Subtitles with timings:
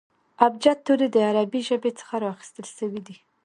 [0.45, 3.15] ابجد توري د عربي ژبي څخه را اخستل سوي دي.